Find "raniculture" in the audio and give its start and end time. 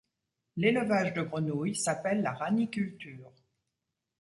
2.33-3.31